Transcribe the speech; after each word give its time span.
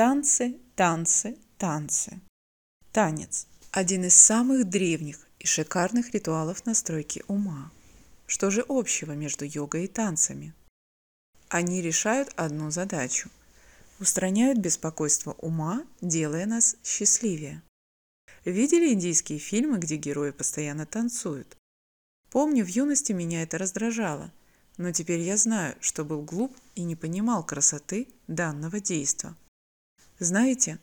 Танцы, 0.00 0.58
танцы, 0.76 1.36
танцы. 1.58 2.22
Танец– 2.90 3.46
один 3.70 4.04
из 4.04 4.16
самых 4.16 4.66
древних 4.66 5.28
и 5.38 5.46
шикарных 5.46 6.14
ритуалов 6.14 6.64
настройки 6.64 7.22
ума. 7.28 7.70
Что 8.26 8.48
же 8.48 8.64
общего 8.66 9.12
между 9.12 9.44
йогой 9.44 9.84
и 9.84 9.88
танцами? 9.88 10.54
Они 11.50 11.82
решают 11.82 12.32
одну 12.36 12.70
задачу– 12.70 13.28
устраняют 14.00 14.58
беспокойство 14.58 15.32
ума, 15.32 15.84
делая 16.00 16.46
нас 16.46 16.76
счастливее. 16.82 17.60
Видели 18.46 18.94
индийские 18.94 19.38
фильмы, 19.38 19.76
где 19.76 19.96
герои 19.96 20.30
постоянно 20.30 20.86
танцуют? 20.86 21.58
Помню, 22.30 22.64
в 22.64 22.68
юности 22.68 23.12
меня 23.12 23.42
это 23.42 23.58
раздражало, 23.58 24.32
но 24.78 24.92
теперь 24.92 25.20
я 25.20 25.36
знаю, 25.36 25.76
что 25.82 26.06
был 26.06 26.22
глуп 26.22 26.56
и 26.74 26.84
не 26.84 26.96
понимал 26.96 27.44
красоты 27.44 28.08
данного 28.28 28.80
действа. 28.80 29.36
Знаете, 30.20 30.78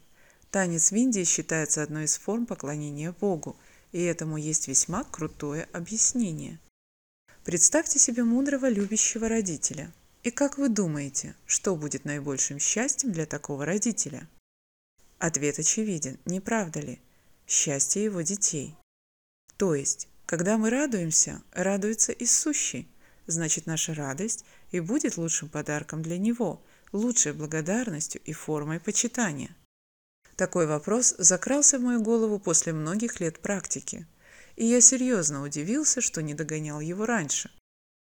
танец 0.49 0.91
в 0.91 0.95
Индии 0.95 1.23
считается 1.23 1.83
одной 1.83 2.05
из 2.05 2.17
форм 2.17 2.47
поклонения 2.47 3.11
Богу, 3.11 3.55
и 3.91 4.01
этому 4.01 4.37
есть 4.37 4.67
весьма 4.67 5.03
крутое 5.03 5.69
объяснение. 5.73 6.59
Представьте 7.43 7.99
себе 7.99 8.23
мудрого 8.23 8.67
любящего 8.67 9.29
родителя. 9.29 9.93
И 10.23 10.31
как 10.31 10.57
вы 10.57 10.69
думаете, 10.69 11.35
что 11.45 11.75
будет 11.75 12.03
наибольшим 12.03 12.57
счастьем 12.57 13.11
для 13.11 13.27
такого 13.27 13.63
родителя? 13.63 14.27
Ответ 15.19 15.59
очевиден, 15.59 16.17
не 16.25 16.39
правда 16.39 16.79
ли? 16.79 16.99
Счастье 17.45 18.03
его 18.03 18.21
детей. 18.21 18.75
То 19.57 19.75
есть, 19.75 20.07
когда 20.25 20.57
мы 20.57 20.71
радуемся, 20.71 21.43
радуется 21.51 22.11
и 22.11 22.25
сущий. 22.25 22.89
Значит, 23.27 23.67
наша 23.67 23.93
радость 23.93 24.45
и 24.71 24.79
будет 24.79 25.15
лучшим 25.15 25.47
подарком 25.47 26.01
для 26.01 26.17
него, 26.17 26.59
лучшей 26.91 27.33
благодарностью 27.33 28.21
и 28.23 28.33
формой 28.33 28.79
почитания. 28.79 29.55
Такой 30.35 30.67
вопрос 30.67 31.15
закрался 31.17 31.79
в 31.79 31.81
мою 31.81 32.01
голову 32.01 32.39
после 32.39 32.73
многих 32.73 33.19
лет 33.19 33.39
практики, 33.39 34.05
и 34.55 34.65
я 34.65 34.81
серьезно 34.81 35.43
удивился, 35.43 36.01
что 36.01 36.21
не 36.21 36.33
догонял 36.33 36.79
его 36.79 37.05
раньше. 37.05 37.51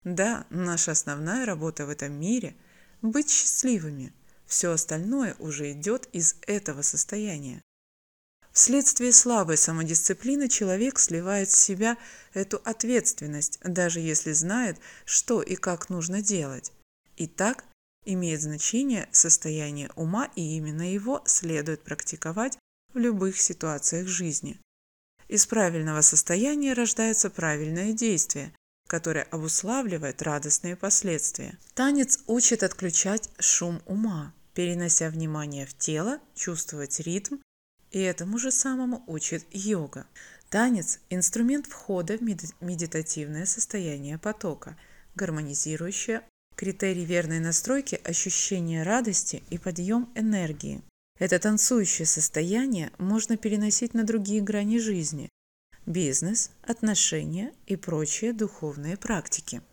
Да, 0.03 0.45
наша 0.49 0.91
основная 0.91 1.45
работа 1.45 1.85
в 1.85 1.89
этом 1.89 2.13
мире– 2.13 2.55
быть 3.01 3.29
счастливыми. 3.29 4.13
Все 4.45 4.71
остальное 4.71 5.35
уже 5.39 5.71
идет 5.71 6.07
из 6.11 6.35
этого 6.47 6.81
состояния. 6.81 7.61
Вследствие 8.51 9.13
слабой 9.13 9.57
самодисциплины 9.57 10.49
человек 10.49 10.99
сливает 10.99 11.49
с 11.51 11.59
себя 11.59 11.97
эту 12.33 12.61
ответственность, 12.65 13.59
даже 13.63 13.99
если 14.01 14.33
знает, 14.33 14.77
что 15.05 15.41
и 15.41 15.55
как 15.55 15.89
нужно 15.89 16.21
делать. 16.21 16.73
И 17.15 17.27
так 17.27 17.63
имеет 18.05 18.41
значение 18.41 19.07
состояние 19.11 19.89
ума, 19.95 20.29
и 20.35 20.57
именно 20.57 20.91
его 20.91 21.21
следует 21.25 21.83
практиковать 21.83 22.57
в 22.93 22.97
любых 22.97 23.39
ситуациях 23.39 24.07
жизни. 24.07 24.59
Из 25.27 25.45
правильного 25.45 26.01
состояния 26.01 26.73
рождается 26.73 27.29
правильное 27.29 27.93
действие, 27.93 28.53
которое 28.87 29.23
обуславливает 29.23 30.21
радостные 30.21 30.75
последствия. 30.75 31.57
Танец 31.73 32.19
учит 32.27 32.63
отключать 32.63 33.29
шум 33.39 33.81
ума, 33.85 34.33
перенося 34.53 35.09
внимание 35.09 35.65
в 35.65 35.73
тело, 35.77 36.19
чувствовать 36.35 36.99
ритм, 36.99 37.37
и 37.91 37.99
этому 37.99 38.37
же 38.37 38.51
самому 38.51 39.03
учит 39.07 39.45
йога. 39.51 40.07
Танец– 40.49 40.99
инструмент 41.09 41.67
входа 41.67 42.17
в 42.17 42.21
медитативное 42.21 43.45
состояние 43.45 44.17
потока, 44.17 44.77
гармонизирующее 45.15 46.23
Критерий 46.61 47.05
верной 47.05 47.39
настройки– 47.39 47.99
ощущение 48.03 48.83
радости 48.83 49.41
и 49.49 49.57
подъем 49.57 50.07
энергии. 50.13 50.83
Это 51.17 51.39
танцующее 51.39 52.05
состояние 52.05 52.91
можно 52.99 53.35
переносить 53.35 53.95
на 53.95 54.03
другие 54.03 54.41
грани 54.41 54.77
жизни– 54.77 55.27
бизнес, 55.87 56.51
отношения 56.61 57.51
и 57.65 57.75
прочие 57.75 58.31
духовные 58.31 58.95
практики. 58.95 59.63